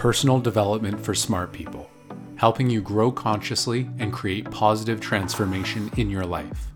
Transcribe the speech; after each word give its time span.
personal 0.00 0.40
development 0.40 0.98
for 0.98 1.14
smart 1.14 1.52
people, 1.52 1.90
helping 2.36 2.70
you 2.70 2.80
grow 2.80 3.12
consciously 3.12 3.86
and 3.98 4.14
create 4.14 4.50
positive 4.50 4.98
transformation 4.98 5.90
in 5.98 6.08
your 6.08 6.24
life. 6.24 6.68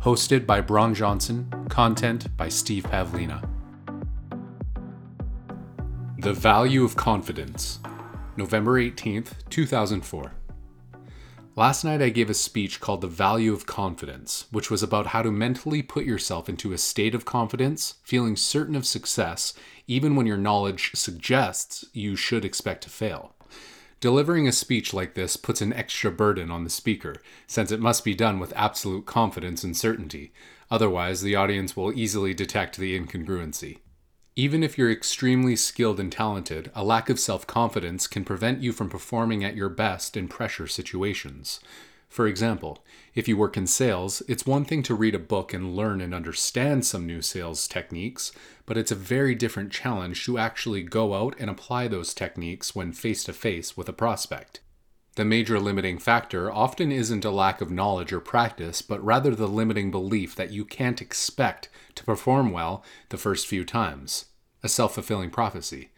Hosted 0.00 0.46
by 0.46 0.62
Braun 0.62 0.94
Johnson, 0.94 1.46
content 1.68 2.34
by 2.38 2.48
Steve 2.48 2.84
Pavlina. 2.84 3.46
The 6.20 6.32
Value 6.32 6.82
of 6.82 6.96
Confidence, 6.96 7.80
November 8.38 8.80
18th, 8.80 9.32
2004. 9.50 10.32
Last 11.56 11.82
night 11.84 12.00
I 12.00 12.10
gave 12.10 12.30
a 12.30 12.34
speech 12.34 12.80
called 12.80 13.00
The 13.00 13.08
Value 13.08 13.52
of 13.52 13.66
Confidence, 13.66 14.46
which 14.52 14.70
was 14.70 14.84
about 14.84 15.08
how 15.08 15.22
to 15.22 15.32
mentally 15.32 15.82
put 15.82 16.04
yourself 16.04 16.48
into 16.48 16.72
a 16.72 16.78
state 16.78 17.12
of 17.12 17.24
confidence, 17.24 17.94
feeling 18.04 18.36
certain 18.36 18.76
of 18.76 18.86
success, 18.86 19.52
even 19.88 20.14
when 20.14 20.26
your 20.26 20.36
knowledge 20.36 20.92
suggests 20.94 21.84
you 21.92 22.14
should 22.14 22.44
expect 22.44 22.84
to 22.84 22.90
fail. 22.90 23.34
Delivering 23.98 24.46
a 24.46 24.52
speech 24.52 24.94
like 24.94 25.14
this 25.14 25.36
puts 25.36 25.60
an 25.60 25.72
extra 25.72 26.12
burden 26.12 26.52
on 26.52 26.62
the 26.62 26.70
speaker, 26.70 27.16
since 27.48 27.72
it 27.72 27.80
must 27.80 28.04
be 28.04 28.14
done 28.14 28.38
with 28.38 28.52
absolute 28.54 29.04
confidence 29.04 29.64
and 29.64 29.76
certainty. 29.76 30.32
Otherwise, 30.70 31.20
the 31.20 31.34
audience 31.34 31.76
will 31.76 31.92
easily 31.92 32.32
detect 32.32 32.76
the 32.76 32.98
incongruency. 32.98 33.78
Even 34.40 34.62
if 34.62 34.78
you're 34.78 34.90
extremely 34.90 35.54
skilled 35.54 36.00
and 36.00 36.10
talented, 36.10 36.70
a 36.74 36.82
lack 36.82 37.10
of 37.10 37.20
self 37.20 37.46
confidence 37.46 38.06
can 38.06 38.24
prevent 38.24 38.62
you 38.62 38.72
from 38.72 38.88
performing 38.88 39.44
at 39.44 39.54
your 39.54 39.68
best 39.68 40.16
in 40.16 40.28
pressure 40.28 40.66
situations. 40.66 41.60
For 42.08 42.26
example, 42.26 42.82
if 43.14 43.28
you 43.28 43.36
work 43.36 43.58
in 43.58 43.66
sales, 43.66 44.22
it's 44.28 44.46
one 44.46 44.64
thing 44.64 44.82
to 44.84 44.94
read 44.94 45.14
a 45.14 45.18
book 45.18 45.52
and 45.52 45.76
learn 45.76 46.00
and 46.00 46.14
understand 46.14 46.86
some 46.86 47.06
new 47.06 47.20
sales 47.20 47.68
techniques, 47.68 48.32
but 48.64 48.78
it's 48.78 48.90
a 48.90 48.94
very 48.94 49.34
different 49.34 49.72
challenge 49.72 50.24
to 50.24 50.38
actually 50.38 50.84
go 50.84 51.12
out 51.12 51.36
and 51.38 51.50
apply 51.50 51.86
those 51.86 52.14
techniques 52.14 52.74
when 52.74 52.92
face 52.92 53.22
to 53.24 53.34
face 53.34 53.76
with 53.76 53.90
a 53.90 53.92
prospect. 53.92 54.60
The 55.16 55.24
major 55.26 55.60
limiting 55.60 55.98
factor 55.98 56.50
often 56.50 56.90
isn't 56.90 57.26
a 57.26 57.30
lack 57.30 57.60
of 57.60 57.70
knowledge 57.70 58.10
or 58.10 58.20
practice, 58.20 58.80
but 58.80 59.04
rather 59.04 59.34
the 59.34 59.46
limiting 59.46 59.90
belief 59.90 60.34
that 60.36 60.50
you 60.50 60.64
can't 60.64 61.02
expect 61.02 61.68
to 61.94 62.04
perform 62.04 62.52
well 62.52 62.82
the 63.10 63.18
first 63.18 63.46
few 63.46 63.66
times. 63.66 64.24
A 64.62 64.68
self 64.68 64.94
fulfilling 64.94 65.30
prophecy. 65.30 65.90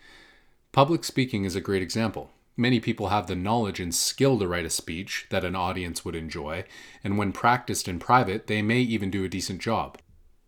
Public 0.70 1.05
speaking 1.05 1.44
is 1.44 1.56
a 1.56 1.60
great 1.60 1.82
example. 1.82 2.30
Many 2.56 2.80
people 2.80 3.08
have 3.08 3.27
the 3.27 3.34
knowledge 3.34 3.80
and 3.80 3.94
skill 3.94 4.38
to 4.38 4.46
write 4.46 4.66
a 4.66 4.70
speech 4.70 5.27
that 5.30 5.44
an 5.44 5.56
audience 5.56 6.04
would 6.04 6.14
enjoy, 6.14 6.64
and 7.02 7.19
when 7.19 7.32
practiced 7.32 7.88
in 7.88 7.98
private, 7.98 8.46
they 8.46 8.62
may 8.62 8.80
even 8.80 9.10
do 9.10 9.24
a 9.24 9.28
decent 9.28 9.60
job. 9.60 9.98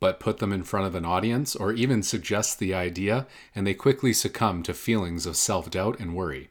But 0.01 0.21
put 0.21 0.39
them 0.39 0.53
in 0.53 0.65
front 0.65 0.87
of 0.87 0.95
an 0.95 1.05
audience 1.05 1.57
or 1.57 1.73
even 1.73 2.03
suggest 2.03 2.59
the 2.59 2.75
idea, 2.75 3.27
and 3.55 3.67
they 3.67 3.75
quickly 3.75 4.13
succumb 4.13 4.63
to 4.65 4.75
feelings 4.75 5.27
of 5.27 5.37
self 5.37 5.71
doubt 5.71 5.99
and 5.99 6.15
worry. 6.15 6.51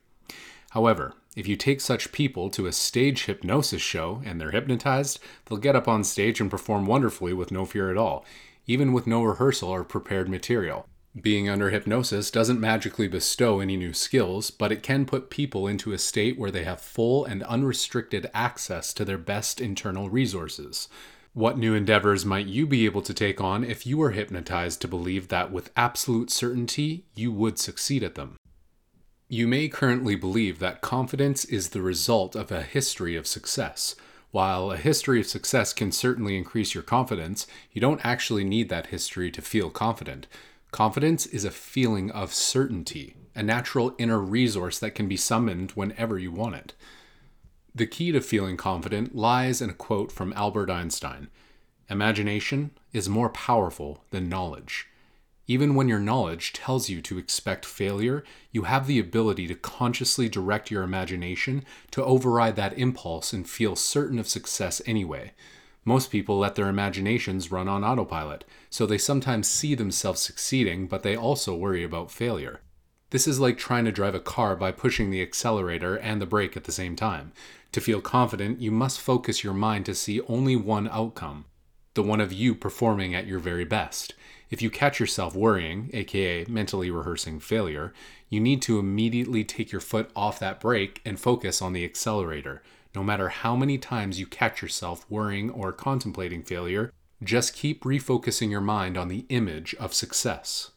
However, 0.72 1.14
if 1.36 1.48
you 1.48 1.56
take 1.56 1.82
such 1.82 2.12
people 2.12 2.50
to 2.50 2.66
a 2.66 2.72
stage 2.72 3.26
hypnosis 3.26 3.82
show 3.82 4.22
and 4.26 4.42
they're 4.42 4.52
hypnotized, 4.52 5.20
they'll 5.46 5.60
get 5.60 5.76
up 5.76 5.88
on 5.88 6.04
stage 6.04 6.42
and 6.42 6.52
perform 6.52 6.86
wonderfully 6.86 7.34
with 7.34 7.52
no 7.52 7.64
fear 7.66 7.90
at 7.90 7.98
all, 7.98 8.26
even 8.68 8.92
with 8.92 9.08
no 9.08 9.24
rehearsal 9.24 9.70
or 9.70 9.84
prepared 9.84 10.30
material. 10.30 10.88
Being 11.20 11.48
under 11.48 11.70
hypnosis 11.70 12.32
doesn't 12.32 12.60
magically 12.60 13.08
bestow 13.08 13.60
any 13.60 13.78
new 13.78 13.94
skills, 13.94 14.50
but 14.50 14.72
it 14.72 14.82
can 14.82 15.06
put 15.06 15.30
people 15.30 15.68
into 15.68 15.94
a 15.94 16.00
state 16.00 16.40
where 16.40 16.50
they 16.50 16.64
have 16.64 16.82
full 16.82 17.24
and 17.24 17.44
unrestricted 17.44 18.32
access 18.34 18.94
to 18.96 19.06
their 19.06 19.20
best 19.20 19.62
internal 19.62 20.10
resources. 20.10 20.88
What 21.34 21.58
new 21.58 21.76
endeavors 21.76 22.26
might 22.26 22.48
you 22.48 22.66
be 22.66 22.86
able 22.86 23.04
to 23.04 23.14
take 23.14 23.40
on 23.40 23.64
if 23.64 23.86
you 23.86 23.98
were 23.98 24.12
hypnotized 24.12 24.82
to 24.82 24.88
believe 24.88 25.28
that 25.28 25.52
with 25.52 25.72
absolute 25.76 26.32
certainty 26.32 27.06
you 27.14 27.32
would 27.32 27.60
succeed 27.60 28.04
at 28.04 28.16
them? 28.16 28.38
You 29.30 29.48
may 29.48 29.68
currently 29.68 30.16
believe 30.16 30.58
that 30.60 30.82
confidence 30.82 31.46
is 31.46 31.70
the 31.70 31.82
result 31.82 32.36
of 32.36 32.52
a 32.52 32.64
history 32.64 33.16
of 33.16 33.28
success. 33.28 33.96
While 34.32 34.72
a 34.72 34.78
history 34.78 35.20
of 35.20 35.28
success 35.28 35.74
can 35.74 35.92
certainly 35.92 36.38
increase 36.38 36.74
your 36.74 36.84
confidence, 36.84 37.46
you 37.72 37.82
don't 37.82 38.04
actually 38.04 38.44
need 38.44 38.70
that 38.70 38.88
history 38.88 39.30
to 39.32 39.44
feel 39.44 39.70
confident. 39.70 40.26
Confidence 40.74 41.28
is 41.28 41.46
a 41.46 41.52
feeling 41.52 42.10
of 42.10 42.34
certainty, 42.34 43.16
a 43.36 43.44
natural 43.44 43.94
inner 44.00 44.18
resource 44.18 44.80
that 44.80 44.96
can 44.96 45.08
be 45.08 45.16
summoned 45.16 45.70
whenever 45.74 46.18
you 46.18 46.32
want 46.32 46.56
it. 46.56 46.74
The 47.76 47.86
key 47.86 48.12
to 48.12 48.20
feeling 48.22 48.58
confident 48.58 49.16
lies 49.16 49.62
in 49.62 49.70
a 49.70 49.76
quote 49.76 50.12
from 50.12 50.34
Albert 50.34 50.72
Einstein 50.72 51.30
Imagination 51.92 52.72
is 52.92 53.08
more 53.08 53.30
powerful 53.30 54.04
than 54.10 54.30
knowledge. 54.30 54.88
Even 55.46 55.76
when 55.76 55.88
your 55.88 56.00
knowledge 56.00 56.54
tells 56.54 56.90
you 56.90 57.04
to 57.04 57.20
expect 57.20 57.68
failure, 57.68 58.24
you 58.52 58.64
have 58.64 58.88
the 58.88 58.98
ability 58.98 59.46
to 59.50 59.54
consciously 59.54 60.28
direct 60.28 60.72
your 60.72 60.82
imagination 60.82 61.64
to 61.92 62.04
override 62.04 62.56
that 62.56 62.76
impulse 62.80 63.32
and 63.32 63.48
feel 63.48 63.76
certain 63.76 64.18
of 64.18 64.28
success 64.28 64.82
anyway. 64.88 65.34
Most 65.86 66.12
people 66.12 66.38
let 66.38 66.56
their 66.56 66.70
imaginations 66.70 67.52
run 67.52 67.68
on 67.68 67.84
autopilot, 67.84 68.46
so 68.70 68.86
they 68.86 68.98
sometimes 68.98 69.48
see 69.48 69.76
themselves 69.76 70.22
succeeding, 70.22 70.88
but 70.88 71.04
they 71.04 71.16
also 71.16 71.56
worry 71.56 71.84
about 71.84 72.12
failure. 72.12 72.62
This 73.10 73.28
is 73.28 73.40
like 73.40 73.58
trying 73.58 73.86
to 73.86 73.92
drive 73.92 74.16
a 74.16 74.20
car 74.20 74.56
by 74.56 74.72
pushing 74.72 75.12
the 75.12 75.22
accelerator 75.22 75.96
and 75.96 76.22
the 76.22 76.26
brake 76.26 76.58
at 76.58 76.64
the 76.64 76.72
same 76.72 76.96
time. 76.96 77.32
To 77.74 77.82
feel 77.82 78.02
confident, 78.02 78.60
you 78.60 78.72
must 78.72 79.00
focus 79.00 79.44
your 79.44 79.54
mind 79.54 79.86
to 79.86 79.96
see 79.96 80.22
only 80.22 80.56
one 80.56 80.88
outcome 80.90 81.46
the 81.94 82.04
one 82.04 82.20
of 82.20 82.34
you 82.34 82.56
performing 82.56 83.14
at 83.14 83.28
your 83.28 83.40
very 83.40 83.66
best. 83.66 84.16
If 84.50 84.62
you 84.62 84.70
catch 84.70 85.00
yourself 85.00 85.36
worrying, 85.36 85.90
aka 85.94 86.46
mentally 86.48 86.90
rehearsing 86.90 87.40
failure, 87.40 87.94
you 88.30 88.40
need 88.40 88.62
to 88.64 88.80
immediately 88.80 89.44
take 89.44 89.72
your 89.72 89.82
foot 89.82 90.10
off 90.16 90.40
that 90.40 90.60
brake 90.60 91.02
and 91.06 91.20
focus 91.20 91.62
on 91.62 91.74
the 91.74 91.86
accelerator. 91.86 92.62
No 92.96 93.04
matter 93.04 93.30
how 93.30 93.56
many 93.56 93.78
times 93.78 94.20
you 94.20 94.28
catch 94.28 94.62
yourself 94.62 95.06
worrying 95.10 95.50
or 95.50 95.72
contemplating 95.72 96.44
failure, 96.44 96.92
just 97.24 97.56
keep 97.56 97.84
refocusing 97.84 98.52
your 98.52 98.62
mind 98.62 98.98
on 98.98 99.08
the 99.08 99.26
image 99.30 99.74
of 99.76 99.94
success. 99.94 100.72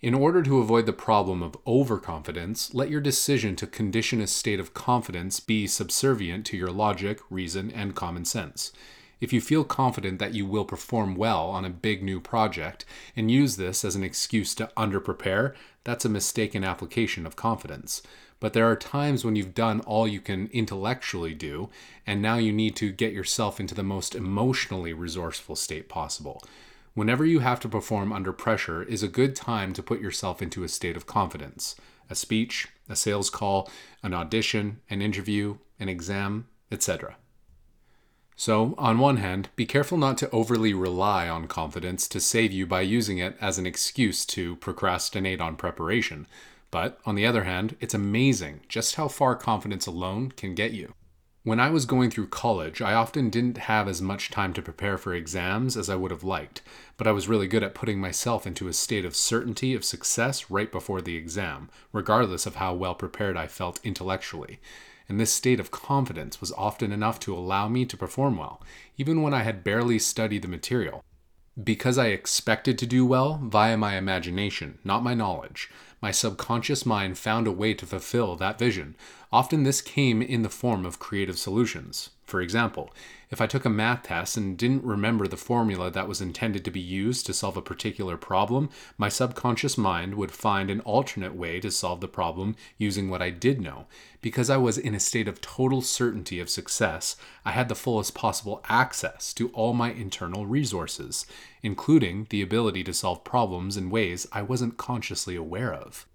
In 0.00 0.14
order 0.14 0.42
to 0.42 0.58
avoid 0.58 0.86
the 0.86 0.92
problem 0.92 1.42
of 1.42 1.56
overconfidence, 1.66 2.74
let 2.74 2.90
your 2.90 3.00
decision 3.00 3.56
to 3.56 3.66
condition 3.66 4.20
a 4.20 4.26
state 4.26 4.60
of 4.60 4.74
confidence 4.74 5.40
be 5.40 5.66
subservient 5.66 6.44
to 6.46 6.56
your 6.56 6.70
logic, 6.70 7.20
reason, 7.30 7.70
and 7.70 7.94
common 7.94 8.24
sense. 8.24 8.72
If 9.20 9.32
you 9.32 9.40
feel 9.40 9.64
confident 9.64 10.18
that 10.18 10.34
you 10.34 10.44
will 10.44 10.66
perform 10.66 11.14
well 11.14 11.48
on 11.48 11.64
a 11.64 11.70
big 11.70 12.02
new 12.02 12.20
project 12.20 12.84
and 13.16 13.30
use 13.30 13.56
this 13.56 13.84
as 13.84 13.96
an 13.96 14.04
excuse 14.04 14.54
to 14.56 14.70
underprepare, 14.76 15.54
that's 15.84 16.04
a 16.04 16.10
mistaken 16.10 16.62
application 16.62 17.24
of 17.24 17.36
confidence. 17.36 18.02
But 18.38 18.52
there 18.52 18.70
are 18.70 18.76
times 18.76 19.24
when 19.24 19.34
you've 19.34 19.54
done 19.54 19.80
all 19.80 20.06
you 20.06 20.20
can 20.20 20.48
intellectually 20.52 21.34
do, 21.34 21.70
and 22.06 22.20
now 22.20 22.36
you 22.36 22.52
need 22.52 22.76
to 22.76 22.92
get 22.92 23.12
yourself 23.12 23.58
into 23.58 23.74
the 23.74 23.82
most 23.82 24.14
emotionally 24.14 24.92
resourceful 24.92 25.56
state 25.56 25.88
possible. 25.88 26.42
Whenever 26.94 27.24
you 27.24 27.40
have 27.40 27.60
to 27.60 27.68
perform 27.68 28.12
under 28.12 28.32
pressure 28.32 28.82
is 28.82 29.02
a 29.02 29.08
good 29.08 29.36
time 29.36 29.72
to 29.72 29.82
put 29.82 30.00
yourself 30.00 30.40
into 30.40 30.64
a 30.64 30.68
state 30.68 30.96
of 30.96 31.06
confidence. 31.06 31.76
A 32.08 32.14
speech, 32.14 32.68
a 32.88 32.96
sales 32.96 33.30
call, 33.30 33.70
an 34.02 34.14
audition, 34.14 34.80
an 34.88 35.02
interview, 35.02 35.58
an 35.78 35.88
exam, 35.88 36.46
etc. 36.70 37.16
So, 38.38 38.74
on 38.76 38.98
one 38.98 39.16
hand, 39.16 39.48
be 39.56 39.64
careful 39.64 39.96
not 39.96 40.18
to 40.18 40.30
overly 40.30 40.74
rely 40.74 41.26
on 41.28 41.48
confidence 41.48 42.06
to 42.08 42.20
save 42.20 42.52
you 42.52 42.66
by 42.66 42.82
using 42.82 43.16
it 43.16 43.34
as 43.40 43.58
an 43.58 43.66
excuse 43.66 44.26
to 44.26 44.56
procrastinate 44.56 45.40
on 45.40 45.56
preparation. 45.56 46.26
But, 46.70 46.98
on 47.06 47.14
the 47.14 47.26
other 47.26 47.44
hand, 47.44 47.76
it's 47.80 47.94
amazing 47.94 48.60
just 48.68 48.96
how 48.96 49.08
far 49.08 49.34
confidence 49.34 49.86
alone 49.86 50.32
can 50.32 50.54
get 50.54 50.72
you. 50.72 50.92
When 51.42 51.60
I 51.60 51.70
was 51.70 51.86
going 51.86 52.10
through 52.10 52.28
college, 52.28 52.82
I 52.82 52.94
often 52.94 53.30
didn't 53.30 53.56
have 53.56 53.86
as 53.86 54.02
much 54.02 54.30
time 54.30 54.52
to 54.54 54.62
prepare 54.62 54.98
for 54.98 55.14
exams 55.14 55.76
as 55.76 55.88
I 55.88 55.94
would 55.94 56.10
have 56.10 56.24
liked, 56.24 56.60
but 56.96 57.06
I 57.06 57.12
was 57.12 57.28
really 57.28 57.46
good 57.46 57.62
at 57.62 57.74
putting 57.74 58.00
myself 58.00 58.46
into 58.46 58.66
a 58.66 58.72
state 58.72 59.04
of 59.04 59.14
certainty 59.14 59.72
of 59.72 59.84
success 59.84 60.50
right 60.50 60.72
before 60.72 61.00
the 61.00 61.16
exam, 61.16 61.70
regardless 61.92 62.46
of 62.46 62.56
how 62.56 62.74
well 62.74 62.96
prepared 62.96 63.36
I 63.36 63.46
felt 63.46 63.78
intellectually 63.84 64.58
and 65.08 65.20
this 65.20 65.32
state 65.32 65.60
of 65.60 65.70
confidence 65.70 66.40
was 66.40 66.52
often 66.52 66.92
enough 66.92 67.20
to 67.20 67.34
allow 67.34 67.68
me 67.68 67.84
to 67.86 67.96
perform 67.96 68.36
well, 68.36 68.60
even 68.96 69.22
when 69.22 69.34
I 69.34 69.42
had 69.42 69.64
barely 69.64 69.98
studied 69.98 70.42
the 70.42 70.48
material. 70.48 71.04
Because 71.62 71.96
I 71.96 72.08
expected 72.08 72.78
to 72.78 72.86
do 72.86 73.06
well 73.06 73.40
via 73.42 73.76
my 73.76 73.96
imagination, 73.96 74.78
not 74.84 75.04
my 75.04 75.14
knowledge, 75.14 75.70
my 76.06 76.12
subconscious 76.12 76.86
mind 76.86 77.18
found 77.18 77.48
a 77.48 77.50
way 77.50 77.74
to 77.74 77.84
fulfill 77.84 78.36
that 78.36 78.60
vision. 78.60 78.94
Often 79.32 79.64
this 79.64 79.80
came 79.80 80.22
in 80.22 80.42
the 80.42 80.48
form 80.48 80.86
of 80.86 81.00
creative 81.00 81.36
solutions. 81.36 82.10
For 82.26 82.40
example, 82.40 82.92
if 83.30 83.40
I 83.40 83.46
took 83.46 83.64
a 83.64 83.70
math 83.70 84.04
test 84.04 84.36
and 84.36 84.58
didn't 84.58 84.82
remember 84.82 85.28
the 85.28 85.36
formula 85.36 85.92
that 85.92 86.08
was 86.08 86.20
intended 86.20 86.64
to 86.64 86.72
be 86.72 86.80
used 86.80 87.24
to 87.26 87.32
solve 87.32 87.56
a 87.56 87.62
particular 87.62 88.16
problem, 88.16 88.68
my 88.98 89.08
subconscious 89.08 89.78
mind 89.78 90.16
would 90.16 90.32
find 90.32 90.68
an 90.68 90.80
alternate 90.80 91.36
way 91.36 91.60
to 91.60 91.70
solve 91.70 92.00
the 92.00 92.08
problem 92.08 92.56
using 92.78 93.08
what 93.08 93.22
I 93.22 93.30
did 93.30 93.60
know. 93.60 93.86
Because 94.22 94.50
I 94.50 94.56
was 94.56 94.76
in 94.76 94.92
a 94.92 95.00
state 95.00 95.28
of 95.28 95.40
total 95.40 95.82
certainty 95.82 96.40
of 96.40 96.50
success, 96.50 97.14
I 97.44 97.52
had 97.52 97.68
the 97.68 97.76
fullest 97.76 98.12
possible 98.12 98.60
access 98.68 99.32
to 99.34 99.50
all 99.50 99.72
my 99.72 99.92
internal 99.92 100.46
resources, 100.46 101.26
including 101.62 102.26
the 102.30 102.42
ability 102.42 102.82
to 102.84 102.94
solve 102.94 103.22
problems 103.22 103.76
in 103.76 103.88
ways 103.88 104.26
I 104.32 104.42
wasn't 104.42 104.78
consciously 104.78 105.36
aware 105.36 105.72
of. 105.72 106.06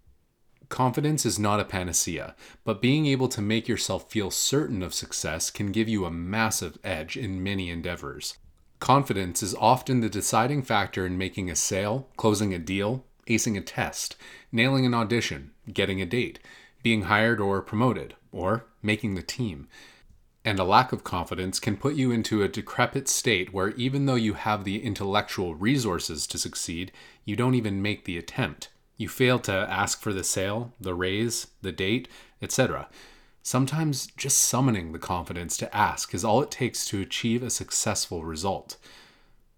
Confidence 0.71 1.25
is 1.25 1.37
not 1.37 1.59
a 1.59 1.65
panacea, 1.65 2.33
but 2.63 2.81
being 2.81 3.05
able 3.05 3.27
to 3.27 3.41
make 3.41 3.67
yourself 3.67 4.09
feel 4.09 4.31
certain 4.31 4.81
of 4.81 4.93
success 4.93 5.51
can 5.51 5.73
give 5.73 5.89
you 5.89 6.05
a 6.05 6.09
massive 6.09 6.77
edge 6.81 7.17
in 7.17 7.43
many 7.43 7.69
endeavors. 7.69 8.37
Confidence 8.79 9.43
is 9.43 9.53
often 9.55 9.99
the 9.99 10.07
deciding 10.07 10.61
factor 10.61 11.05
in 11.05 11.17
making 11.17 11.49
a 11.51 11.57
sale, 11.57 12.07
closing 12.15 12.53
a 12.53 12.57
deal, 12.57 13.03
acing 13.27 13.57
a 13.57 13.61
test, 13.61 14.15
nailing 14.49 14.85
an 14.85 14.93
audition, 14.93 15.51
getting 15.73 16.01
a 16.01 16.05
date, 16.05 16.39
being 16.81 17.01
hired 17.01 17.41
or 17.41 17.61
promoted, 17.61 18.15
or 18.31 18.65
making 18.81 19.15
the 19.15 19.21
team. 19.21 19.67
And 20.45 20.57
a 20.57 20.63
lack 20.63 20.93
of 20.93 21.03
confidence 21.03 21.59
can 21.59 21.75
put 21.75 21.95
you 21.95 22.11
into 22.11 22.43
a 22.43 22.47
decrepit 22.47 23.09
state 23.09 23.51
where 23.53 23.71
even 23.71 24.05
though 24.05 24.15
you 24.15 24.35
have 24.35 24.63
the 24.63 24.81
intellectual 24.81 25.53
resources 25.53 26.25
to 26.27 26.37
succeed, 26.37 26.93
you 27.25 27.35
don't 27.35 27.55
even 27.55 27.81
make 27.81 28.05
the 28.05 28.17
attempt. 28.17 28.69
You 29.01 29.09
fail 29.09 29.39
to 29.39 29.51
ask 29.51 29.99
for 29.99 30.13
the 30.13 30.23
sale, 30.23 30.73
the 30.79 30.93
raise, 30.93 31.47
the 31.63 31.71
date, 31.71 32.07
etc. 32.39 32.87
Sometimes 33.41 34.05
just 34.05 34.37
summoning 34.37 34.91
the 34.91 34.99
confidence 34.99 35.57
to 35.57 35.75
ask 35.75 36.13
is 36.13 36.23
all 36.23 36.43
it 36.43 36.51
takes 36.51 36.85
to 36.85 37.01
achieve 37.01 37.41
a 37.41 37.49
successful 37.49 38.23
result. 38.23 38.77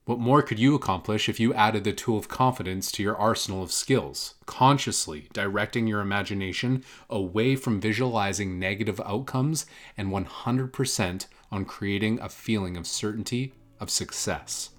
What 0.05 0.17
more 0.19 0.43
could 0.43 0.59
you 0.59 0.75
accomplish 0.75 1.27
if 1.27 1.41
you 1.41 1.53
added 1.53 1.83
the 1.83 1.91
tool 1.91 2.17
of 2.17 2.29
confidence 2.29 2.89
to 2.93 3.03
your 3.03 3.17
arsenal 3.17 3.61
of 3.61 3.73
skills, 3.73 4.35
consciously 4.45 5.27
directing 5.33 5.87
your 5.87 5.99
imagination 5.99 6.81
away 7.09 7.57
from 7.57 7.81
visualizing 7.81 8.57
negative 8.57 9.01
outcomes 9.01 9.65
and 9.97 10.07
100% 10.07 11.27
on 11.51 11.65
creating 11.65 12.17
a 12.21 12.29
feeling 12.29 12.77
of 12.77 12.87
certainty 12.87 13.51
of 13.81 13.89
success? 13.89 14.69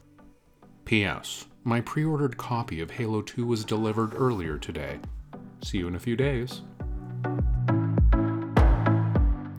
P.S. 0.87 1.44
My 1.66 1.81
pre 1.81 2.05
ordered 2.05 2.37
copy 2.37 2.82
of 2.82 2.90
Halo 2.90 3.22
2 3.22 3.46
was 3.46 3.64
delivered 3.64 4.12
earlier 4.14 4.58
today. 4.58 4.99
See 5.62 5.78
you 5.78 5.88
in 5.88 5.94
a 5.94 5.99
few 5.99 6.14
days. 6.14 6.61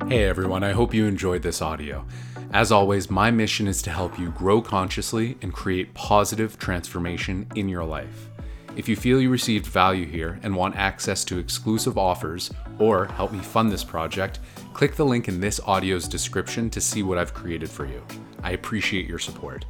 Hey 0.07 0.25
everyone, 0.25 0.63
I 0.63 0.73
hope 0.73 0.93
you 0.93 1.07
enjoyed 1.07 1.41
this 1.41 1.63
audio. 1.63 2.05
As 2.53 2.71
always, 2.71 3.09
my 3.09 3.31
mission 3.31 3.67
is 3.67 3.81
to 3.81 3.89
help 3.89 4.19
you 4.19 4.29
grow 4.29 4.61
consciously 4.61 5.35
and 5.41 5.51
create 5.51 5.95
positive 5.95 6.59
transformation 6.59 7.47
in 7.55 7.67
your 7.67 7.83
life. 7.83 8.29
If 8.75 8.87
you 8.87 8.95
feel 8.95 9.19
you 9.19 9.31
received 9.31 9.65
value 9.65 10.05
here 10.05 10.39
and 10.43 10.55
want 10.55 10.75
access 10.75 11.25
to 11.25 11.39
exclusive 11.39 11.97
offers 11.97 12.51
or 12.77 13.07
help 13.07 13.31
me 13.31 13.39
fund 13.39 13.71
this 13.71 13.83
project, 13.83 14.41
click 14.73 14.95
the 14.95 15.05
link 15.05 15.27
in 15.27 15.39
this 15.39 15.59
audio's 15.65 16.07
description 16.07 16.69
to 16.69 16.79
see 16.79 17.01
what 17.01 17.17
I've 17.17 17.33
created 17.33 17.71
for 17.71 17.87
you. 17.87 18.03
I 18.43 18.51
appreciate 18.51 19.07
your 19.07 19.17
support. 19.17 19.65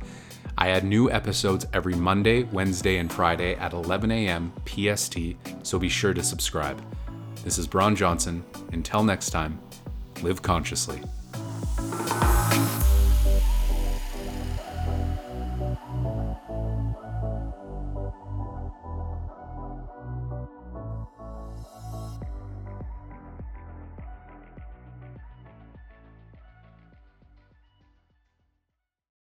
I 0.58 0.70
add 0.70 0.86
new 0.86 1.12
episodes 1.12 1.68
every 1.74 1.96
Monday, 1.96 2.44
Wednesday, 2.44 2.98
and 2.98 3.12
Friday 3.12 3.56
at 3.56 3.74
11 3.74 4.10
a.m. 4.10 4.54
PST, 4.66 5.18
so 5.64 5.78
be 5.78 5.90
sure 5.90 6.14
to 6.14 6.24
subscribe. 6.24 6.82
This 7.44 7.58
is 7.58 7.68
Braun 7.68 7.94
Johnson. 7.94 8.42
Until 8.72 9.04
next 9.04 9.32
time, 9.32 9.60
live 10.22 10.42
consciously. 10.42 11.02